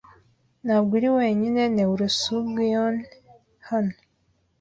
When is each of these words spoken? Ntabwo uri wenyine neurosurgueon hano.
Ntabwo 0.65 0.91
uri 0.99 1.09
wenyine 1.17 1.61
neurosurgueon 1.75 2.95
hano. 3.69 3.95